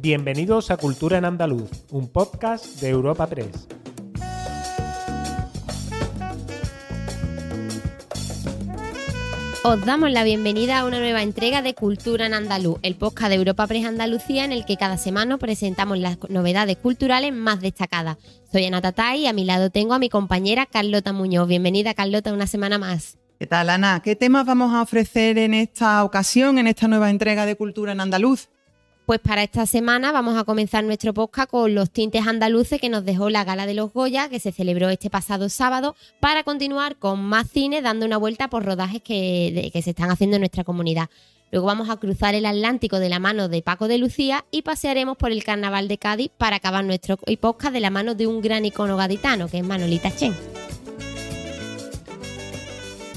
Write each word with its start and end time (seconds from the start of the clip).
Bienvenidos 0.00 0.70
a 0.70 0.76
Cultura 0.76 1.18
en 1.18 1.24
Andaluz, 1.24 1.68
un 1.90 2.06
podcast 2.06 2.80
de 2.80 2.88
Europa 2.88 3.26
Press. 3.26 3.66
Os 9.64 9.84
damos 9.84 10.12
la 10.12 10.22
bienvenida 10.22 10.78
a 10.78 10.84
una 10.84 11.00
nueva 11.00 11.24
entrega 11.24 11.62
de 11.62 11.74
Cultura 11.74 12.26
en 12.26 12.34
Andaluz, 12.34 12.78
el 12.82 12.94
podcast 12.94 13.30
de 13.30 13.34
Europa 13.34 13.66
Press 13.66 13.86
Andalucía 13.86 14.44
en 14.44 14.52
el 14.52 14.64
que 14.64 14.76
cada 14.76 14.98
semana 14.98 15.36
presentamos 15.36 15.98
las 15.98 16.16
novedades 16.28 16.76
culturales 16.76 17.34
más 17.34 17.60
destacadas. 17.60 18.18
Soy 18.52 18.66
Ana 18.66 18.80
Tatay 18.80 19.22
y 19.22 19.26
a 19.26 19.32
mi 19.32 19.44
lado 19.44 19.70
tengo 19.70 19.94
a 19.94 19.98
mi 19.98 20.08
compañera 20.08 20.66
Carlota 20.66 21.12
Muñoz. 21.12 21.48
Bienvenida 21.48 21.94
Carlota 21.94 22.32
una 22.32 22.46
semana 22.46 22.78
más. 22.78 23.18
¿Qué 23.40 23.48
tal 23.48 23.68
Ana? 23.68 24.00
¿Qué 24.04 24.14
temas 24.14 24.46
vamos 24.46 24.72
a 24.72 24.82
ofrecer 24.82 25.38
en 25.38 25.54
esta 25.54 26.04
ocasión, 26.04 26.58
en 26.58 26.68
esta 26.68 26.86
nueva 26.86 27.10
entrega 27.10 27.46
de 27.46 27.56
Cultura 27.56 27.90
en 27.90 28.00
Andaluz? 28.00 28.48
Pues 29.08 29.20
para 29.20 29.42
esta 29.42 29.64
semana 29.64 30.12
vamos 30.12 30.36
a 30.36 30.44
comenzar 30.44 30.84
nuestro 30.84 31.14
podcast 31.14 31.50
con 31.50 31.74
los 31.74 31.90
tintes 31.90 32.26
andaluces 32.26 32.78
que 32.78 32.90
nos 32.90 33.06
dejó 33.06 33.30
la 33.30 33.42
Gala 33.42 33.64
de 33.64 33.72
los 33.72 33.90
Goya, 33.90 34.28
que 34.28 34.38
se 34.38 34.52
celebró 34.52 34.90
este 34.90 35.08
pasado 35.08 35.48
sábado, 35.48 35.96
para 36.20 36.42
continuar 36.42 36.96
con 36.96 37.24
más 37.24 37.48
cine, 37.48 37.80
dando 37.80 38.04
una 38.04 38.18
vuelta 38.18 38.48
por 38.48 38.66
rodajes 38.66 39.00
que, 39.00 39.70
se 39.82 39.90
están 39.90 40.10
haciendo 40.10 40.36
en 40.36 40.42
nuestra 40.42 40.62
comunidad. 40.62 41.08
Luego 41.50 41.68
vamos 41.68 41.88
a 41.88 41.96
cruzar 41.96 42.34
el 42.34 42.44
Atlántico 42.44 42.98
de 42.98 43.08
la 43.08 43.18
mano 43.18 43.48
de 43.48 43.62
Paco 43.62 43.88
de 43.88 43.96
Lucía 43.96 44.44
y 44.50 44.60
pasearemos 44.60 45.16
por 45.16 45.32
el 45.32 45.42
Carnaval 45.42 45.88
de 45.88 45.96
Cádiz 45.96 46.30
para 46.36 46.56
acabar 46.56 46.84
nuestro 46.84 47.16
podcast 47.40 47.72
de 47.72 47.80
la 47.80 47.88
mano 47.88 48.14
de 48.14 48.26
un 48.26 48.42
gran 48.42 48.66
icono 48.66 48.98
gaditano, 48.98 49.48
que 49.48 49.56
es 49.56 49.64
Manolita 49.64 50.14
Chen. 50.14 50.34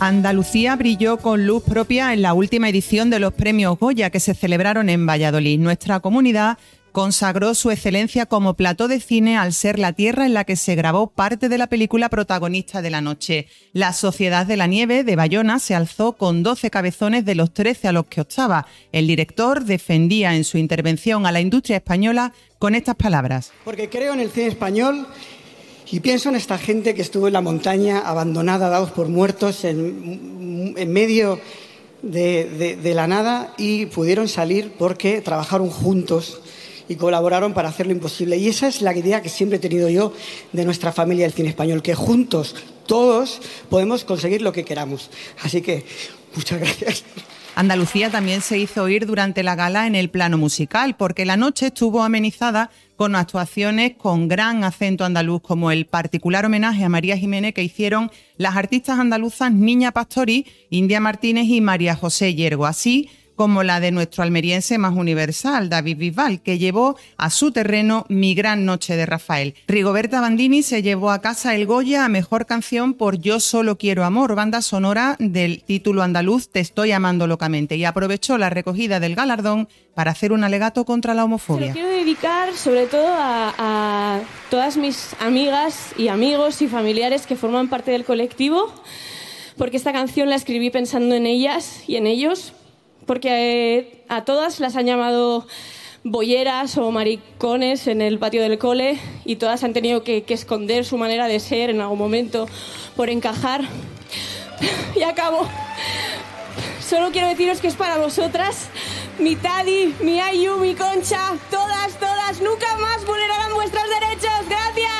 Andalucía 0.03 0.75
brilló 0.75 1.17
con 1.17 1.45
luz 1.45 1.61
propia 1.61 2.11
en 2.11 2.23
la 2.23 2.33
última 2.33 2.67
edición 2.67 3.11
de 3.11 3.19
los 3.19 3.33
premios 3.33 3.77
Goya 3.77 4.09
que 4.09 4.19
se 4.19 4.33
celebraron 4.33 4.89
en 4.89 5.05
Valladolid. 5.05 5.59
Nuestra 5.59 5.99
comunidad 5.99 6.57
consagró 6.91 7.53
su 7.53 7.69
excelencia 7.69 8.25
como 8.25 8.55
plató 8.55 8.87
de 8.87 8.99
cine 8.99 9.37
al 9.37 9.53
ser 9.53 9.77
la 9.77 9.93
tierra 9.93 10.25
en 10.25 10.33
la 10.33 10.43
que 10.43 10.55
se 10.55 10.73
grabó 10.73 11.11
parte 11.11 11.49
de 11.49 11.59
la 11.59 11.67
película 11.67 12.09
protagonista 12.09 12.81
de 12.81 12.89
la 12.89 12.99
noche. 12.99 13.45
La 13.73 13.93
Sociedad 13.93 14.47
de 14.47 14.57
la 14.57 14.65
Nieve 14.65 15.03
de 15.03 15.15
Bayona 15.15 15.59
se 15.59 15.75
alzó 15.75 16.13
con 16.13 16.41
12 16.41 16.71
cabezones 16.71 17.23
de 17.23 17.35
los 17.35 17.53
13 17.53 17.89
a 17.89 17.91
los 17.91 18.07
que 18.07 18.21
optaba. 18.21 18.65
El 18.91 19.05
director 19.05 19.65
defendía 19.65 20.35
en 20.35 20.45
su 20.45 20.57
intervención 20.57 21.27
a 21.27 21.31
la 21.31 21.41
industria 21.41 21.77
española 21.77 22.33
con 22.57 22.73
estas 22.73 22.95
palabras. 22.95 23.51
Porque 23.63 23.87
creo 23.87 24.15
en 24.15 24.19
el 24.19 24.31
cine 24.31 24.47
español 24.47 25.05
y 25.89 25.99
pienso 25.99 26.29
en 26.29 26.35
esta 26.35 26.57
gente 26.57 26.93
que 26.93 27.01
estuvo 27.01 27.27
en 27.27 27.33
la 27.33 27.41
montaña, 27.41 27.99
abandonada, 27.99 28.69
dados 28.69 28.91
por 28.91 29.07
muertos, 29.07 29.63
en, 29.63 30.75
medio 30.91 31.39
de, 32.01 32.91
la 32.95 33.07
nada 33.07 33.53
y 33.57 33.87
pudieron 33.87 34.27
salir 34.27 34.73
porque 34.77 35.21
trabajaron 35.21 35.69
juntos 35.69 36.41
y 36.87 36.95
colaboraron 36.95 37.53
para 37.53 37.69
hacer 37.69 37.87
lo 37.87 37.93
imposible. 37.93 38.37
Y 38.37 38.47
esa 38.47 38.67
es 38.67 38.81
la 38.81 38.95
idea 38.95 39.21
que 39.21 39.29
siempre 39.29 39.57
he 39.57 39.59
tenido 39.59 39.89
yo 39.89 40.13
de 40.51 40.65
nuestra 40.65 40.91
familia 40.91 41.25
del 41.25 41.33
cine 41.33 41.49
español, 41.49 41.81
que 41.81 41.95
juntos, 41.95 42.55
todos, 42.85 43.41
podemos 43.69 44.03
conseguir 44.03 44.41
lo 44.41 44.51
que 44.51 44.65
queramos. 44.65 45.09
Así 45.41 45.61
que, 45.61 45.85
muchas 46.35 46.59
gracias. 46.59 47.03
Andalucía 47.55 48.09
también 48.09 48.41
se 48.41 48.57
hizo 48.57 48.83
oír 48.83 49.05
durante 49.05 49.43
la 49.43 49.55
gala 49.55 49.85
en 49.85 49.95
el 49.95 50.09
plano 50.09 50.37
musical, 50.37 50.95
porque 50.95 51.25
la 51.25 51.35
noche 51.35 51.67
estuvo 51.67 52.01
amenizada 52.01 52.71
con 53.01 53.15
actuaciones 53.15 53.93
con 53.97 54.27
gran 54.27 54.63
acento 54.63 55.03
andaluz, 55.05 55.41
como 55.41 55.71
el 55.71 55.87
particular 55.87 56.45
homenaje 56.45 56.83
a 56.83 56.89
María 56.89 57.17
Jiménez 57.17 57.55
que 57.55 57.63
hicieron 57.63 58.11
las 58.37 58.55
artistas 58.55 58.99
andaluzas 58.99 59.51
Niña 59.51 59.91
Pastori, 59.91 60.45
India 60.69 60.99
Martínez 60.99 61.47
y 61.47 61.61
María 61.61 61.95
José 61.95 62.35
Yergo. 62.35 62.67
Así 62.67 63.09
como 63.41 63.63
la 63.63 63.79
de 63.79 63.89
nuestro 63.89 64.21
almeriense 64.21 64.77
más 64.77 64.95
universal, 64.95 65.67
David 65.67 65.97
Bisbal, 65.97 66.41
que 66.43 66.59
llevó 66.59 66.95
a 67.17 67.31
su 67.31 67.51
terreno 67.51 68.05
Mi 68.07 68.35
Gran 68.35 68.65
Noche 68.65 68.95
de 68.95 69.07
Rafael. 69.07 69.55
Rigoberta 69.67 70.21
Bandini 70.21 70.61
se 70.61 70.83
llevó 70.83 71.09
a 71.09 71.21
casa 71.21 71.55
el 71.55 71.65
Goya 71.65 72.05
a 72.05 72.07
Mejor 72.07 72.45
Canción 72.45 72.93
por 72.93 73.17
Yo 73.17 73.39
Solo 73.39 73.79
Quiero 73.79 74.03
Amor, 74.05 74.35
banda 74.35 74.61
sonora 74.61 75.15
del 75.17 75.63
título 75.63 76.03
andaluz 76.03 76.49
Te 76.49 76.59
Estoy 76.59 76.91
Amando 76.91 77.25
Locamente, 77.25 77.75
y 77.77 77.83
aprovechó 77.83 78.37
la 78.37 78.51
recogida 78.51 78.99
del 78.99 79.15
galardón 79.15 79.67
para 79.95 80.11
hacer 80.11 80.33
un 80.33 80.43
alegato 80.43 80.85
contra 80.85 81.15
la 81.15 81.25
homofobia. 81.25 81.73
Se 81.73 81.73
quiero 81.73 81.89
dedicar 81.89 82.53
sobre 82.53 82.85
todo 82.85 83.07
a, 83.07 83.55
a 83.57 84.19
todas 84.51 84.77
mis 84.77 85.15
amigas 85.19 85.95
y 85.97 86.09
amigos 86.09 86.61
y 86.61 86.67
familiares 86.67 87.25
que 87.25 87.35
forman 87.35 87.69
parte 87.69 87.89
del 87.89 88.05
colectivo, 88.05 88.71
porque 89.57 89.77
esta 89.77 89.91
canción 89.91 90.29
la 90.29 90.35
escribí 90.35 90.69
pensando 90.69 91.15
en 91.15 91.25
ellas 91.25 91.83
y 91.87 91.95
en 91.95 92.05
ellos, 92.05 92.53
porque 93.05 93.77
eh, 93.77 94.03
a 94.09 94.23
todas 94.25 94.59
las 94.59 94.75
han 94.75 94.85
llamado 94.85 95.47
bolleras 96.03 96.77
o 96.77 96.91
maricones 96.91 97.87
en 97.87 98.01
el 98.01 98.17
patio 98.17 98.41
del 98.41 98.57
cole 98.57 98.99
y 99.25 99.35
todas 99.35 99.63
han 99.63 99.73
tenido 99.73 100.03
que, 100.03 100.23
esconder 100.27 100.85
su 100.85 100.97
manera 100.97 101.27
de 101.27 101.39
ser 101.39 101.69
en 101.69 101.81
algún 101.81 101.99
momento 101.99 102.47
por 102.95 103.09
encajar. 103.09 103.61
y 104.95 105.03
acabo. 105.03 105.47
Solo 106.79 107.11
quiero 107.11 107.27
deciros 107.27 107.61
que 107.61 107.67
es 107.67 107.75
para 107.75 107.97
vosotras, 107.97 108.67
mi 109.17 109.35
Tadi, 109.35 109.95
mi 110.01 110.19
Ayu, 110.19 110.57
mi 110.57 110.75
Concha, 110.75 111.37
todas, 111.49 111.97
todas, 111.97 112.41
nunca 112.41 112.75
más 112.77 113.05
vulnerarán 113.05 113.53
vuestros 113.53 113.83
derechos. 113.87 114.49
Gracias. 114.49 114.90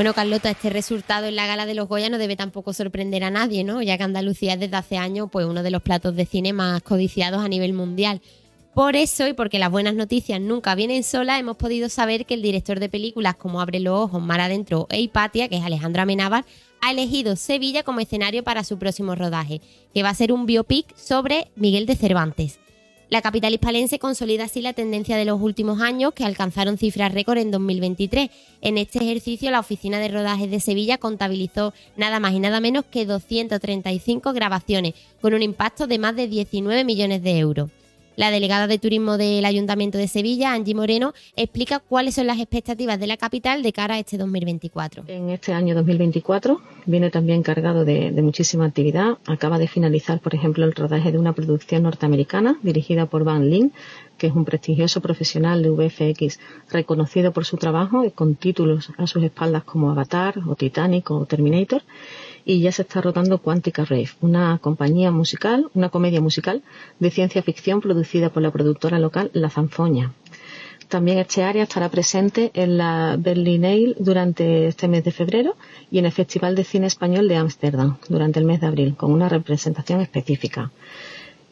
Bueno, 0.00 0.14
Carlota, 0.14 0.48
este 0.48 0.70
resultado 0.70 1.26
en 1.26 1.36
la 1.36 1.46
gala 1.46 1.66
de 1.66 1.74
los 1.74 1.86
Goya 1.86 2.08
no 2.08 2.16
debe 2.16 2.34
tampoco 2.34 2.72
sorprender 2.72 3.22
a 3.22 3.28
nadie, 3.28 3.64
¿no? 3.64 3.82
Ya 3.82 3.98
que 3.98 4.04
Andalucía 4.04 4.54
es 4.54 4.60
desde 4.60 4.78
hace 4.78 4.96
años 4.96 5.28
pues, 5.30 5.44
uno 5.44 5.62
de 5.62 5.70
los 5.70 5.82
platos 5.82 6.16
de 6.16 6.24
cine 6.24 6.54
más 6.54 6.80
codiciados 6.80 7.44
a 7.44 7.48
nivel 7.48 7.74
mundial. 7.74 8.22
Por 8.72 8.96
eso, 8.96 9.28
y 9.28 9.34
porque 9.34 9.58
las 9.58 9.70
buenas 9.70 9.94
noticias 9.94 10.40
nunca 10.40 10.74
vienen 10.74 11.02
solas, 11.02 11.38
hemos 11.38 11.58
podido 11.58 11.90
saber 11.90 12.24
que 12.24 12.32
el 12.32 12.40
director 12.40 12.80
de 12.80 12.88
películas 12.88 13.36
como 13.36 13.60
Abre 13.60 13.78
los 13.78 13.92
Ojos, 13.92 14.22
Mar 14.22 14.40
Adentro 14.40 14.86
e 14.88 15.02
Hipatia, 15.02 15.50
que 15.50 15.58
es 15.58 15.64
Alejandro 15.64 16.00
Amenábar, 16.00 16.46
ha 16.80 16.92
elegido 16.92 17.36
Sevilla 17.36 17.82
como 17.82 18.00
escenario 18.00 18.42
para 18.42 18.64
su 18.64 18.78
próximo 18.78 19.14
rodaje, 19.16 19.60
que 19.92 20.02
va 20.02 20.08
a 20.08 20.14
ser 20.14 20.32
un 20.32 20.46
biopic 20.46 20.96
sobre 20.96 21.50
Miguel 21.56 21.84
de 21.84 21.96
Cervantes. 21.96 22.59
La 23.10 23.22
capital 23.22 23.52
hispalense 23.52 23.98
consolida 23.98 24.44
así 24.44 24.62
la 24.62 24.72
tendencia 24.72 25.16
de 25.16 25.24
los 25.24 25.40
últimos 25.40 25.80
años 25.80 26.14
que 26.14 26.24
alcanzaron 26.24 26.78
cifras 26.78 27.12
récord 27.12 27.38
en 27.38 27.50
2023. 27.50 28.30
En 28.60 28.78
este 28.78 29.00
ejercicio, 29.00 29.50
la 29.50 29.58
Oficina 29.58 29.98
de 29.98 30.06
Rodajes 30.06 30.48
de 30.48 30.60
Sevilla 30.60 30.96
contabilizó 30.96 31.74
nada 31.96 32.20
más 32.20 32.34
y 32.34 32.38
nada 32.38 32.60
menos 32.60 32.84
que 32.84 33.06
235 33.06 34.32
grabaciones, 34.32 34.94
con 35.20 35.34
un 35.34 35.42
impacto 35.42 35.88
de 35.88 35.98
más 35.98 36.14
de 36.14 36.28
19 36.28 36.84
millones 36.84 37.20
de 37.24 37.36
euros. 37.36 37.70
La 38.16 38.30
delegada 38.30 38.66
de 38.66 38.78
turismo 38.78 39.16
del 39.16 39.44
Ayuntamiento 39.44 39.96
de 39.96 40.08
Sevilla, 40.08 40.52
Angie 40.52 40.74
Moreno, 40.74 41.14
explica 41.36 41.78
cuáles 41.78 42.16
son 42.16 42.26
las 42.26 42.38
expectativas 42.38 42.98
de 42.98 43.06
la 43.06 43.16
capital 43.16 43.62
de 43.62 43.72
cara 43.72 43.94
a 43.94 43.98
este 43.98 44.18
2024. 44.18 45.04
En 45.06 45.30
este 45.30 45.52
año 45.52 45.74
2024 45.74 46.60
viene 46.86 47.10
también 47.10 47.42
cargado 47.42 47.84
de, 47.84 48.10
muchísima 48.20 48.66
actividad. 48.66 49.18
Acaba 49.26 49.58
de 49.58 49.68
finalizar, 49.68 50.20
por 50.20 50.34
ejemplo, 50.34 50.64
el 50.64 50.74
rodaje 50.74 51.12
de 51.12 51.18
una 51.18 51.32
producción 51.32 51.84
norteamericana 51.84 52.58
dirigida 52.62 53.06
por 53.06 53.24
Van 53.24 53.48
Lin, 53.48 53.72
que 54.18 54.26
es 54.26 54.34
un 54.34 54.44
prestigioso 54.44 55.00
profesional 55.00 55.62
de 55.62 55.70
VFX 55.70 56.40
reconocido 56.70 57.32
por 57.32 57.44
su 57.44 57.56
trabajo 57.56 58.04
y 58.04 58.10
con 58.10 58.34
títulos 58.34 58.90
a 58.98 59.06
sus 59.06 59.22
espaldas 59.22 59.64
como 59.64 59.90
Avatar 59.90 60.34
o 60.46 60.56
Titanic 60.56 61.10
o 61.10 61.24
Terminator 61.24 61.82
y 62.50 62.60
ya 62.62 62.72
se 62.72 62.82
está 62.82 63.00
rotando 63.00 63.38
Quantica 63.38 63.84
Rave, 63.84 64.10
una 64.20 64.58
compañía 64.60 65.12
musical, 65.12 65.70
una 65.72 65.88
comedia 65.88 66.20
musical 66.20 66.62
de 66.98 67.12
ciencia 67.12 67.44
ficción 67.44 67.80
producida 67.80 68.30
por 68.30 68.42
la 68.42 68.50
productora 68.50 68.98
local 68.98 69.30
La 69.34 69.50
Zanfoña. 69.50 70.14
También 70.88 71.18
este 71.18 71.44
área 71.44 71.62
estará 71.62 71.88
presente 71.90 72.50
en 72.54 72.76
la 72.76 73.14
Berlinale 73.16 73.94
durante 74.00 74.66
este 74.66 74.88
mes 74.88 75.04
de 75.04 75.12
febrero 75.12 75.54
y 75.92 76.00
en 76.00 76.06
el 76.06 76.10
Festival 76.10 76.56
de 76.56 76.64
Cine 76.64 76.88
Español 76.88 77.28
de 77.28 77.36
Ámsterdam 77.36 77.98
durante 78.08 78.40
el 78.40 78.46
mes 78.46 78.60
de 78.60 78.66
abril, 78.66 78.96
con 78.96 79.12
una 79.12 79.28
representación 79.28 80.00
específica. 80.00 80.72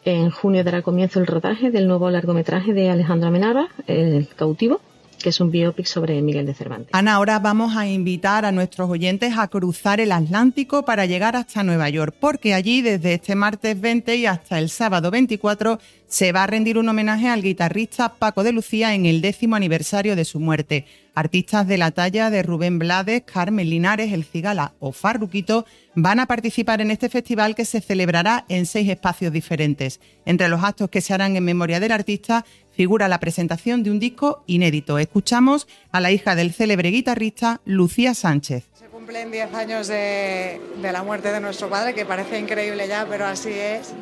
En 0.04 0.30
junio 0.30 0.64
dará 0.64 0.82
comienzo 0.82 1.20
el 1.20 1.28
rodaje 1.28 1.70
del 1.70 1.86
nuevo 1.86 2.10
largometraje 2.10 2.72
de 2.72 2.90
Alejandro 2.90 3.28
Amenábar, 3.28 3.68
El 3.86 4.26
cautivo, 4.34 4.80
que 5.18 5.30
es 5.30 5.40
un 5.40 5.50
biopic 5.50 5.86
sobre 5.86 6.20
Miguel 6.22 6.46
de 6.46 6.54
Cervantes. 6.54 6.90
Ana, 6.92 7.14
ahora 7.14 7.38
vamos 7.38 7.76
a 7.76 7.86
invitar 7.86 8.44
a 8.44 8.52
nuestros 8.52 8.88
oyentes 8.88 9.34
a 9.36 9.48
cruzar 9.48 10.00
el 10.00 10.12
Atlántico 10.12 10.84
para 10.84 11.06
llegar 11.06 11.36
hasta 11.36 11.62
Nueva 11.62 11.88
York, 11.88 12.14
porque 12.18 12.54
allí 12.54 12.82
desde 12.82 13.14
este 13.14 13.34
martes 13.34 13.80
20 13.80 14.16
y 14.16 14.26
hasta 14.26 14.58
el 14.58 14.70
sábado 14.70 15.10
24 15.10 15.78
se 16.08 16.32
va 16.32 16.44
a 16.44 16.46
rendir 16.46 16.78
un 16.78 16.88
homenaje 16.88 17.28
al 17.28 17.42
guitarrista 17.42 18.14
Paco 18.14 18.42
de 18.42 18.52
Lucía 18.52 18.94
en 18.94 19.04
el 19.04 19.20
décimo 19.20 19.56
aniversario 19.56 20.16
de 20.16 20.24
su 20.24 20.40
muerte. 20.40 20.86
Artistas 21.14 21.66
de 21.66 21.76
la 21.78 21.90
talla 21.90 22.30
de 22.30 22.42
Rubén 22.42 22.78
Blades, 22.78 23.24
Carmen 23.24 23.68
Linares, 23.68 24.12
El 24.12 24.24
Cigala 24.24 24.72
o 24.78 24.92
Farruquito 24.92 25.66
van 25.94 26.20
a 26.20 26.26
participar 26.26 26.80
en 26.80 26.90
este 26.90 27.08
festival 27.08 27.54
que 27.54 27.64
se 27.64 27.80
celebrará 27.80 28.46
en 28.48 28.66
seis 28.66 28.88
espacios 28.88 29.32
diferentes. 29.32 30.00
Entre 30.24 30.48
los 30.48 30.62
actos 30.62 30.88
que 30.88 31.00
se 31.00 31.12
harán 31.12 31.36
en 31.36 31.44
memoria 31.44 31.80
del 31.80 31.92
artista 31.92 32.46
figura 32.78 33.08
la 33.08 33.18
presentación 33.18 33.82
de 33.82 33.90
un 33.90 33.98
disco 33.98 34.44
inédito. 34.46 35.00
Escuchamos 35.00 35.66
a 35.90 36.00
la 36.00 36.12
hija 36.12 36.36
del 36.36 36.52
célebre 36.52 36.90
guitarrista 36.90 37.60
Lucía 37.64 38.14
Sánchez. 38.14 38.66
Se 38.78 38.86
cumplen 38.86 39.32
10 39.32 39.52
años 39.52 39.88
de, 39.88 40.60
la 40.80 41.02
muerte 41.02 41.32
de 41.32 41.40
nuestro 41.40 41.68
padre, 41.68 41.92
que 41.92 42.06
parece 42.06 42.38
increíble 42.38 42.86
ya, 42.86 43.04
pero 43.10 43.26
así 43.26 43.50
es 43.50 43.92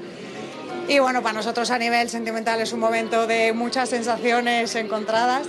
Y 0.90 0.99
bueno, 0.99 1.23
para 1.23 1.32
nosotros 1.32 1.70
a 1.70 1.78
nivel 1.78 2.11
sentimental 2.11 2.61
es 2.61 2.75
un 2.75 2.81
momento 2.81 3.26
de 3.26 3.55
muchas 3.55 3.88
sensaciones 3.88 4.75
encontradas 4.75 5.46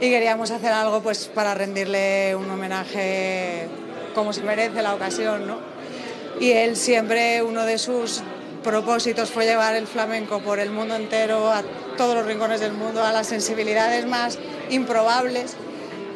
y 0.00 0.08
queríamos 0.08 0.50
hacer 0.50 0.72
algo 0.72 1.02
pues 1.02 1.26
para 1.26 1.52
rendirle 1.52 2.34
un 2.36 2.50
homenaje 2.50 3.68
como 4.14 4.32
se 4.32 4.42
merece 4.42 4.80
la 4.80 4.94
ocasión, 4.94 5.46
¿no? 5.46 5.58
Y 6.40 6.52
él 6.52 6.76
siempre 6.76 7.42
uno 7.42 7.66
de 7.66 7.76
sus 7.76 8.22
propósitos 8.66 9.30
fue 9.30 9.44
llevar 9.44 9.76
el 9.76 9.86
flamenco 9.86 10.40
por 10.40 10.58
el 10.58 10.70
mundo 10.70 10.96
entero, 10.96 11.52
a 11.52 11.62
todos 11.96 12.16
los 12.16 12.26
rincones 12.26 12.60
del 12.60 12.72
mundo, 12.72 13.02
a 13.02 13.12
las 13.12 13.28
sensibilidades 13.28 14.06
más 14.06 14.40
improbables 14.70 15.56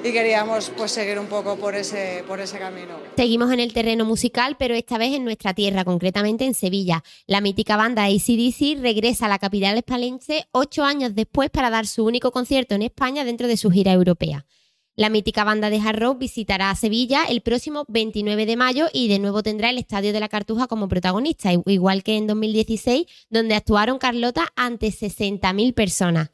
y 0.02 0.12
queríamos 0.12 0.72
pues 0.76 0.90
seguir 0.90 1.20
un 1.20 1.26
poco 1.26 1.56
por 1.56 1.76
ese, 1.76 2.24
por 2.26 2.40
ese 2.40 2.58
camino. 2.58 2.98
Seguimos 3.16 3.52
en 3.52 3.60
el 3.60 3.72
terreno 3.72 4.04
musical, 4.04 4.56
pero 4.58 4.74
esta 4.74 4.98
vez 4.98 5.14
en 5.14 5.24
nuestra 5.24 5.54
tierra, 5.54 5.84
concretamente 5.84 6.44
en 6.44 6.54
Sevilla. 6.54 7.04
La 7.26 7.40
mítica 7.40 7.76
banda 7.76 8.06
ACDC 8.06 8.80
regresa 8.80 9.26
a 9.26 9.28
la 9.28 9.38
capital 9.38 9.78
espalense 9.78 10.48
ocho 10.50 10.82
años 10.82 11.14
después 11.14 11.50
para 11.50 11.70
dar 11.70 11.86
su 11.86 12.04
único 12.04 12.32
concierto 12.32 12.74
en 12.74 12.82
España 12.82 13.24
dentro 13.24 13.46
de 13.46 13.56
su 13.56 13.70
gira 13.70 13.92
europea. 13.92 14.44
La 14.96 15.08
mítica 15.08 15.44
banda 15.44 15.70
de 15.70 15.80
hard 15.80 16.00
rock 16.00 16.18
visitará 16.18 16.74
Sevilla 16.74 17.24
el 17.28 17.40
próximo 17.40 17.84
29 17.88 18.44
de 18.44 18.56
mayo 18.56 18.86
y 18.92 19.08
de 19.08 19.18
nuevo 19.18 19.42
tendrá 19.42 19.70
el 19.70 19.78
Estadio 19.78 20.12
de 20.12 20.20
la 20.20 20.28
Cartuja 20.28 20.66
como 20.66 20.88
protagonista, 20.88 21.52
igual 21.52 22.02
que 22.02 22.16
en 22.16 22.26
2016, 22.26 23.06
donde 23.30 23.54
actuaron 23.54 23.98
Carlota 23.98 24.48
ante 24.56 24.88
60.000 24.88 25.74
personas. 25.74 26.30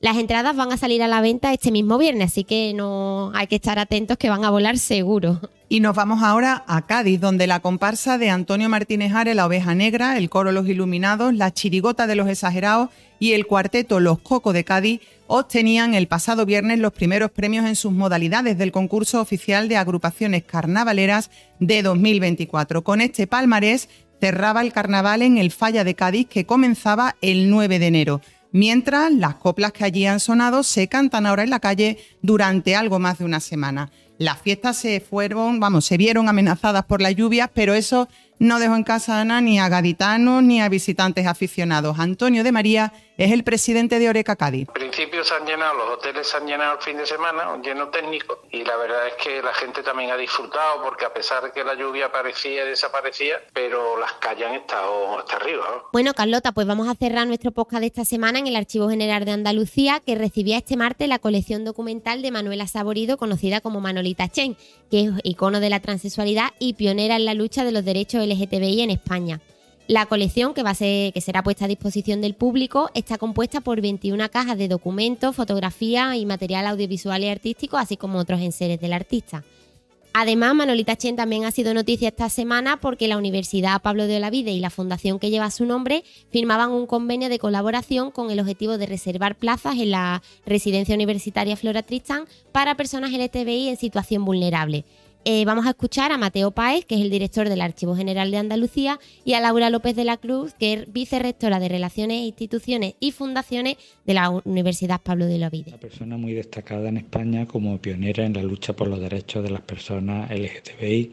Las 0.00 0.18
entradas 0.18 0.54
van 0.54 0.72
a 0.72 0.76
salir 0.76 1.02
a 1.02 1.08
la 1.08 1.20
venta 1.20 1.52
este 1.52 1.70
mismo 1.70 1.98
viernes, 1.98 2.32
así 2.32 2.44
que 2.44 2.72
no 2.74 3.32
hay 3.34 3.46
que 3.46 3.56
estar 3.56 3.78
atentos 3.78 4.18
que 4.18 4.28
van 4.28 4.44
a 4.44 4.50
volar 4.50 4.78
seguro. 4.78 5.40
Y 5.68 5.80
nos 5.80 5.96
vamos 5.96 6.22
ahora 6.22 6.64
a 6.68 6.86
Cádiz, 6.86 7.20
donde 7.20 7.46
la 7.46 7.60
comparsa 7.60 8.18
de 8.18 8.30
Antonio 8.30 8.68
Martínez 8.68 9.12
Ares, 9.14 9.34
la 9.34 9.46
Oveja 9.46 9.74
Negra, 9.74 10.16
el 10.16 10.30
coro 10.30 10.52
Los 10.52 10.68
Iluminados, 10.68 11.34
la 11.34 11.52
chirigota 11.52 12.06
de 12.06 12.14
los 12.14 12.28
exagerados 12.28 12.90
y 13.18 13.32
el 13.32 13.46
cuarteto 13.46 14.00
Los 14.00 14.18
Cocos 14.18 14.54
de 14.54 14.64
Cádiz 14.64 15.00
obtenían 15.26 15.94
el 15.94 16.08
pasado 16.08 16.46
viernes 16.46 16.78
los 16.78 16.92
primeros 16.92 17.30
premios 17.30 17.66
en 17.66 17.76
sus 17.76 17.92
modalidades 17.92 18.58
del 18.58 18.72
concurso 18.72 19.20
oficial 19.20 19.68
de 19.68 19.76
agrupaciones 19.76 20.44
carnavaleras 20.44 21.30
de 21.58 21.82
2024. 21.82 22.84
Con 22.84 23.00
este 23.00 23.26
palmarés 23.26 23.88
cerraba 24.20 24.62
el 24.62 24.72
carnaval 24.72 25.22
en 25.22 25.38
el 25.38 25.50
Falla 25.50 25.84
de 25.84 25.94
Cádiz 25.94 26.26
que 26.28 26.46
comenzaba 26.46 27.16
el 27.20 27.50
9 27.50 27.78
de 27.78 27.86
enero 27.86 28.20
mientras 28.56 29.12
las 29.12 29.34
coplas 29.34 29.72
que 29.72 29.84
allí 29.84 30.06
han 30.06 30.18
sonado 30.18 30.62
se 30.62 30.88
cantan 30.88 31.26
ahora 31.26 31.42
en 31.42 31.50
la 31.50 31.60
calle 31.60 31.98
durante 32.22 32.74
algo 32.74 32.98
más 32.98 33.18
de 33.18 33.26
una 33.26 33.40
semana. 33.40 33.90
Las 34.18 34.40
fiestas 34.40 34.78
se 34.78 35.00
fueron, 35.00 35.60
vamos, 35.60 35.84
se 35.84 35.98
vieron 35.98 36.26
amenazadas 36.26 36.86
por 36.86 37.02
las 37.02 37.14
lluvias, 37.14 37.50
pero 37.52 37.74
eso 37.74 38.08
no 38.38 38.58
dejó 38.58 38.74
en 38.74 38.82
casa 38.82 39.20
Ana 39.20 39.42
ni 39.42 39.58
a 39.58 39.68
gaditanos 39.68 40.42
ni 40.42 40.62
a 40.62 40.70
visitantes 40.70 41.26
aficionados. 41.26 41.98
Antonio 41.98 42.42
de 42.42 42.52
María 42.52 42.94
es 43.16 43.32
el 43.32 43.44
presidente 43.44 43.98
de 43.98 44.08
Oreca 44.08 44.36
Cádiz. 44.36 44.68
En 44.68 44.74
principio 44.74 45.24
se 45.24 45.34
han 45.34 45.46
llenado, 45.46 45.74
los 45.74 45.90
hoteles 45.98 46.28
se 46.28 46.36
han 46.36 46.46
llenado 46.46 46.76
el 46.76 46.82
fin 46.82 46.96
de 46.96 47.06
semana, 47.06 47.52
un 47.52 47.62
lleno 47.62 47.88
técnico, 47.88 48.42
y 48.50 48.64
la 48.64 48.76
verdad 48.76 49.08
es 49.08 49.14
que 49.14 49.42
la 49.42 49.54
gente 49.54 49.82
también 49.82 50.10
ha 50.10 50.16
disfrutado 50.16 50.82
porque 50.82 51.04
a 51.04 51.12
pesar 51.12 51.42
de 51.42 51.52
que 51.52 51.64
la 51.64 51.74
lluvia 51.74 52.06
aparecía 52.06 52.64
y 52.64 52.68
desaparecía, 52.68 53.36
pero 53.52 53.98
las 53.98 54.12
calles 54.14 54.46
han 54.46 54.54
estado 54.54 55.18
hasta 55.18 55.36
arriba. 55.36 55.84
Bueno, 55.92 56.12
Carlota, 56.14 56.52
pues 56.52 56.66
vamos 56.66 56.88
a 56.88 56.94
cerrar 56.94 57.26
nuestro 57.26 57.52
podcast 57.52 57.80
de 57.80 57.86
esta 57.86 58.04
semana 58.04 58.38
en 58.38 58.46
el 58.46 58.56
Archivo 58.56 58.88
General 58.88 59.24
de 59.24 59.32
Andalucía, 59.32 60.00
que 60.04 60.14
recibía 60.14 60.58
este 60.58 60.76
martes 60.76 61.08
la 61.08 61.18
colección 61.18 61.64
documental 61.64 62.22
de 62.22 62.30
Manuela 62.30 62.66
Saborido, 62.66 63.16
conocida 63.16 63.60
como 63.60 63.80
Manolita 63.80 64.28
Chen, 64.28 64.56
que 64.90 65.04
es 65.04 65.10
icono 65.24 65.60
de 65.60 65.70
la 65.70 65.80
transexualidad 65.80 66.50
y 66.58 66.74
pionera 66.74 67.16
en 67.16 67.24
la 67.24 67.34
lucha 67.34 67.64
de 67.64 67.72
los 67.72 67.84
derechos 67.84 68.26
LGTBI 68.26 68.82
en 68.82 68.90
España. 68.90 69.40
La 69.88 70.06
colección, 70.06 70.52
que, 70.52 71.20
será 71.20 71.44
puesta 71.44 71.66
a 71.66 71.68
disposición 71.68 72.20
del 72.20 72.34
público, 72.34 72.90
está 72.94 73.18
compuesta 73.18 73.60
por 73.60 73.80
21 73.80 74.28
cajas 74.30 74.58
de 74.58 74.66
documentos, 74.66 75.36
fotografías 75.36 76.16
y 76.16 76.26
material 76.26 76.66
audiovisual 76.66 77.22
y 77.22 77.28
artístico, 77.28 77.76
así 77.76 77.96
como 77.96 78.18
otros 78.18 78.40
enseres 78.40 78.80
del 78.80 78.92
artista. 78.92 79.44
Además, 80.12 80.54
Manolita 80.56 80.96
Chen 80.96 81.14
también 81.14 81.44
ha 81.44 81.52
sido 81.52 81.72
noticia 81.72 82.08
esta 82.08 82.30
semana 82.30 82.80
porque 82.80 83.06
la 83.06 83.18
Universidad 83.18 83.80
Pablo 83.80 84.08
de 84.08 84.16
Olavide 84.16 84.50
y 84.50 84.60
la 84.60 84.70
fundación 84.70 85.20
que 85.20 85.30
lleva 85.30 85.50
su 85.52 85.66
nombre 85.66 86.02
firmaban 86.30 86.72
un 86.72 86.86
convenio 86.86 87.28
de 87.28 87.38
colaboración 87.38 88.10
con 88.10 88.30
el 88.30 88.40
objetivo 88.40 88.78
de 88.78 88.86
reservar 88.86 89.36
plazas 89.36 89.76
en 89.76 89.92
la 89.92 90.22
residencia 90.46 90.94
universitaria 90.94 91.54
Flora 91.54 91.82
Tristán 91.82 92.24
para 92.50 92.76
personas 92.76 93.12
LGTBI 93.12 93.68
en 93.68 93.76
situación 93.76 94.24
vulnerable. 94.24 94.84
Eh, 95.28 95.44
vamos 95.44 95.66
a 95.66 95.70
escuchar 95.70 96.12
a 96.12 96.18
Mateo 96.18 96.52
Páez, 96.52 96.84
que 96.84 96.94
es 96.94 97.00
el 97.00 97.10
director 97.10 97.48
del 97.48 97.60
Archivo 97.60 97.96
General 97.96 98.30
de 98.30 98.36
Andalucía, 98.36 99.00
y 99.24 99.32
a 99.32 99.40
Laura 99.40 99.70
López 99.70 99.96
de 99.96 100.04
la 100.04 100.18
Cruz, 100.18 100.54
que 100.54 100.72
es 100.72 100.92
vicerrectora 100.92 101.58
de 101.58 101.68
Relaciones, 101.68 102.18
Instituciones 102.18 102.94
y 103.00 103.10
Fundaciones 103.10 103.76
de 104.04 104.14
la 104.14 104.30
Universidad 104.30 105.00
Pablo 105.02 105.26
de 105.26 105.34
Olavide. 105.34 105.70
Una 105.70 105.80
persona 105.80 106.16
muy 106.16 106.32
destacada 106.32 106.88
en 106.90 106.98
España 106.98 107.44
como 107.44 107.76
pionera 107.78 108.24
en 108.24 108.34
la 108.34 108.42
lucha 108.44 108.76
por 108.76 108.86
los 108.86 109.00
derechos 109.00 109.42
de 109.42 109.50
las 109.50 109.62
personas 109.62 110.30
LGTBI 110.30 111.10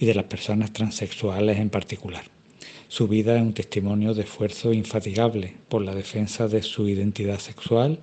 y 0.00 0.04
de 0.04 0.14
las 0.14 0.24
personas 0.26 0.70
transexuales 0.74 1.56
en 1.56 1.70
particular. 1.70 2.24
Su 2.88 3.08
vida 3.08 3.36
es 3.36 3.42
un 3.42 3.54
testimonio 3.54 4.12
de 4.12 4.24
esfuerzo 4.24 4.74
infatigable 4.74 5.56
por 5.70 5.80
la 5.80 5.94
defensa 5.94 6.46
de 6.46 6.60
su 6.60 6.90
identidad 6.90 7.38
sexual 7.38 8.00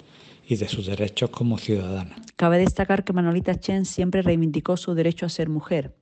y 0.47 0.55
de 0.55 0.67
sus 0.67 0.87
derechos 0.87 1.29
como 1.29 1.57
ciudadana. 1.57 2.15
Cabe 2.35 2.57
destacar 2.57 3.03
que 3.03 3.13
Manolita 3.13 3.55
Chen 3.59 3.85
siempre 3.85 4.21
reivindicó 4.21 4.77
su 4.77 4.93
derecho 4.93 5.25
a 5.25 5.29
ser 5.29 5.49
mujer, 5.49 5.95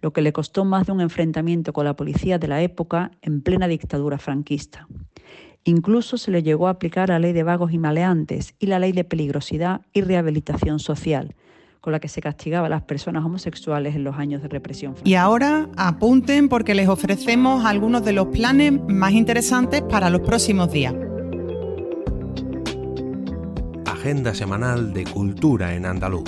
lo 0.00 0.12
que 0.12 0.22
le 0.22 0.32
costó 0.32 0.64
más 0.64 0.86
de 0.86 0.92
un 0.92 1.00
enfrentamiento 1.00 1.72
con 1.72 1.84
la 1.84 1.96
policía 1.96 2.38
de 2.38 2.48
la 2.48 2.62
época 2.62 3.10
en 3.22 3.40
plena 3.40 3.68
dictadura 3.68 4.18
franquista. 4.18 4.86
Incluso 5.64 6.16
se 6.16 6.30
le 6.30 6.42
llegó 6.42 6.68
a 6.68 6.70
aplicar 6.70 7.08
la 7.08 7.18
ley 7.18 7.32
de 7.32 7.42
vagos 7.42 7.72
y 7.72 7.78
maleantes 7.78 8.54
y 8.58 8.66
la 8.66 8.78
ley 8.78 8.92
de 8.92 9.04
peligrosidad 9.04 9.82
y 9.92 10.02
rehabilitación 10.02 10.78
social, 10.78 11.34
con 11.80 11.92
la 11.92 12.00
que 12.00 12.08
se 12.08 12.20
castigaba 12.20 12.66
a 12.66 12.70
las 12.70 12.82
personas 12.82 13.24
homosexuales 13.24 13.94
en 13.94 14.04
los 14.04 14.16
años 14.16 14.42
de 14.42 14.48
represión. 14.48 14.94
Y 15.04 15.14
ahora 15.14 15.68
apunten 15.76 16.48
porque 16.48 16.74
les 16.74 16.88
ofrecemos 16.88 17.64
algunos 17.64 18.04
de 18.04 18.12
los 18.12 18.28
planes 18.28 18.72
más 18.88 19.12
interesantes 19.12 19.82
para 19.82 20.10
los 20.10 20.20
próximos 20.20 20.72
días. 20.72 20.94
Semanal 24.08 24.94
de 24.94 25.04
cultura 25.04 25.74
en 25.74 25.84
andaluz. 25.84 26.24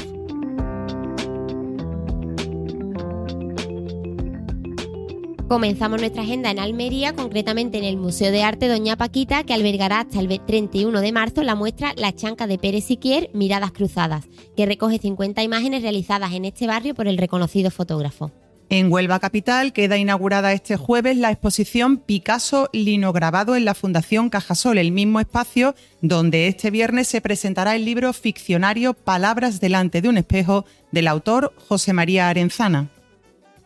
Comenzamos 5.49 5.99
nuestra 5.99 6.23
agenda 6.23 6.51
en 6.51 6.59
Almería, 6.59 7.15
concretamente 7.15 7.79
en 7.79 7.85
el 7.85 7.97
Museo 7.97 8.33
de 8.33 8.43
Arte 8.43 8.69
Doña 8.69 8.97
Paquita, 8.97 9.45
que 9.45 9.55
albergará 9.55 10.01
hasta 10.01 10.21
el 10.21 10.29
31 10.45 11.01
de 11.01 11.13
marzo 11.13 11.43
la 11.43 11.55
muestra 11.55 11.95
La 11.97 12.15
Chanca 12.15 12.47
de 12.47 12.59
Pérez 12.59 12.85
Siquier, 12.85 13.31
Miradas 13.33 13.73
Cruzadas, 13.73 14.29
que 14.59 14.67
recoge 14.67 14.99
50 14.99 15.43
imágenes 15.43 15.81
realizadas 15.81 16.35
en 16.35 16.45
este 16.45 16.67
barrio 16.67 16.95
por 16.95 17.09
el 17.09 17.17
reconocido 17.17 17.71
fotógrafo. 17.71 18.31
En 18.73 18.93
Huelva 18.93 19.19
Capital 19.19 19.73
queda 19.73 19.99
inaugurada 19.99 20.53
este 20.53 20.77
jueves 20.77 21.17
la 21.17 21.33
exposición 21.33 21.97
Picasso 21.97 22.71
linograbado 22.73 23.57
en 23.57 23.65
la 23.65 23.75
Fundación 23.75 24.31
Cajasol, 24.31 24.79
el 24.79 24.93
mismo 24.93 25.19
espacio 25.19 25.75
donde 26.03 26.47
este 26.47 26.71
viernes 26.71 27.09
se 27.09 27.21
presentará 27.21 27.75
el 27.75 27.85
libro 27.85 28.13
ficcionario 28.13 28.95
Palabras 28.95 29.59
delante 29.59 30.01
de 30.01 30.09
un 30.09 30.19
espejo 30.19 30.67
del 30.93 31.09
autor 31.09 31.53
José 31.67 31.93
María 31.93 32.29
Arenzana. 32.29 32.91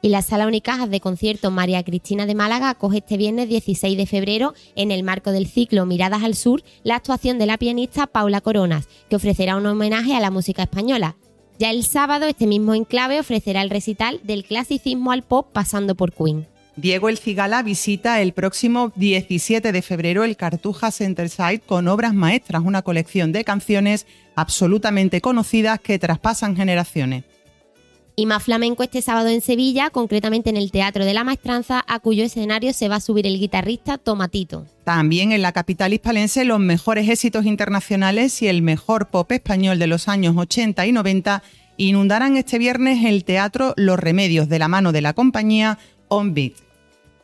Y 0.00 0.08
la 0.08 0.22
Sala 0.22 0.46
Unicajas 0.46 0.88
de 0.88 1.00
Concierto 1.00 1.50
María 1.50 1.82
Cristina 1.82 2.24
de 2.24 2.34
Málaga 2.34 2.70
acoge 2.70 2.98
este 2.98 3.18
viernes 3.18 3.50
16 3.50 3.98
de 3.98 4.06
febrero, 4.06 4.54
en 4.74 4.90
el 4.90 5.02
marco 5.02 5.32
del 5.32 5.46
ciclo 5.46 5.84
Miradas 5.84 6.22
al 6.22 6.34
Sur, 6.34 6.62
la 6.82 6.96
actuación 6.96 7.38
de 7.38 7.44
la 7.44 7.58
pianista 7.58 8.06
Paula 8.06 8.40
Coronas, 8.40 8.88
que 9.10 9.16
ofrecerá 9.16 9.56
un 9.56 9.66
homenaje 9.66 10.16
a 10.16 10.20
la 10.20 10.30
música 10.30 10.62
española. 10.62 11.16
Ya 11.58 11.70
el 11.70 11.84
sábado, 11.84 12.26
este 12.26 12.46
mismo 12.46 12.74
enclave 12.74 13.20
ofrecerá 13.20 13.62
el 13.62 13.70
recital 13.70 14.20
del 14.24 14.44
clasicismo 14.44 15.12
al 15.12 15.22
pop 15.22 15.48
pasando 15.52 15.94
por 15.94 16.12
Queen. 16.12 16.46
Diego 16.76 17.08
El 17.08 17.18
Cigala 17.18 17.62
visita 17.62 18.20
el 18.20 18.32
próximo 18.32 18.92
17 18.96 19.70
de 19.70 19.82
febrero 19.82 20.24
el 20.24 20.36
Cartuja 20.36 20.90
Center 20.90 21.28
Site 21.28 21.60
con 21.60 21.86
obras 21.86 22.14
maestras, 22.14 22.62
una 22.64 22.82
colección 22.82 23.30
de 23.30 23.44
canciones 23.44 24.06
absolutamente 24.34 25.20
conocidas 25.20 25.78
que 25.78 26.00
traspasan 26.00 26.56
generaciones. 26.56 27.22
Y 28.16 28.26
más 28.26 28.44
flamenco 28.44 28.84
este 28.84 29.02
sábado 29.02 29.28
en 29.28 29.40
Sevilla, 29.40 29.90
concretamente 29.90 30.48
en 30.48 30.56
el 30.56 30.70
Teatro 30.70 31.04
de 31.04 31.14
la 31.14 31.24
Maestranza, 31.24 31.84
a 31.88 31.98
cuyo 31.98 32.22
escenario 32.24 32.72
se 32.72 32.88
va 32.88 32.96
a 32.96 33.00
subir 33.00 33.26
el 33.26 33.40
guitarrista 33.40 33.98
Tomatito. 33.98 34.66
También 34.84 35.32
en 35.32 35.42
la 35.42 35.50
capital 35.50 35.92
hispalense 35.92 36.44
los 36.44 36.60
mejores 36.60 37.08
éxitos 37.08 37.44
internacionales 37.44 38.40
y 38.40 38.46
el 38.46 38.62
mejor 38.62 39.08
pop 39.08 39.32
español 39.32 39.80
de 39.80 39.88
los 39.88 40.06
años 40.06 40.36
80 40.36 40.86
y 40.86 40.92
90 40.92 41.42
inundarán 41.76 42.36
este 42.36 42.58
viernes 42.58 43.04
el 43.04 43.24
teatro 43.24 43.74
Los 43.76 43.98
Remedios 43.98 44.48
de 44.48 44.60
la 44.60 44.68
mano 44.68 44.92
de 44.92 45.00
la 45.00 45.12
compañía 45.12 45.78
On 46.06 46.34
Beat. 46.34 46.52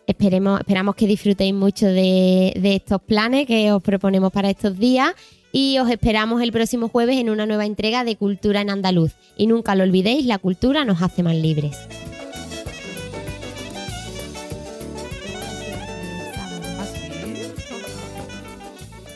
Esperemos, 0.09 0.59
esperamos 0.59 0.97
que 0.97 1.06
disfrutéis 1.06 1.54
mucho 1.54 1.87
de, 1.87 2.52
de 2.56 2.75
estos 2.75 3.00
planes 3.00 3.47
que 3.47 3.70
os 3.70 3.80
proponemos 3.80 4.32
para 4.32 4.50
estos 4.50 4.76
días 4.76 5.14
y 5.52 5.78
os 5.78 5.90
esperamos 5.90 6.42
el 6.42 6.52
próximo 6.52 6.88
jueves 6.88 7.16
en 7.19 7.30
una 7.30 7.47
nueva 7.47 7.66
entrega 7.66 8.04
de 8.04 8.16
Cultura 8.16 8.61
en 8.61 8.71
Andaluz. 8.71 9.12
Y 9.37 9.47
nunca 9.47 9.75
lo 9.75 9.85
olvidéis, 9.85 10.26
la 10.26 10.38
cultura 10.38 10.85
nos 10.85 11.02
hace 11.02 11.23
más 11.23 11.37
libres. 11.37 11.76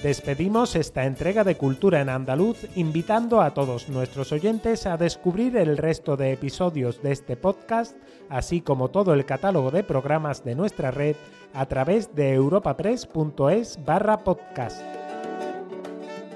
Despedimos 0.05 0.77
esta 0.77 1.07
entrega 1.07 1.45
de 1.45 1.57
Cultura 1.57 2.03
en 2.03 2.11
Andaluz 2.11 2.67
invitando 2.77 3.41
a 3.41 3.55
todos 3.55 3.89
nuestros 3.89 4.33
oyentes 4.33 4.85
a 4.85 4.99
descubrir 4.99 5.57
el 5.57 5.79
resto 5.79 6.19
de 6.19 6.31
episodios 6.31 7.03
de 7.03 7.13
este 7.13 7.39
podcast, 7.39 7.97
así 8.29 8.61
como 8.61 8.91
todo 8.91 9.15
el 9.15 9.25
catálogo 9.25 9.71
de 9.71 9.83
programas 9.83 10.45
de 10.45 10.57
nuestra 10.57 10.91
red 10.91 11.17
a 11.55 11.65
través 11.65 12.15
de 12.15 12.35
europapress.es 12.35 13.79
barra 13.83 14.19
podcast. 14.19 15.04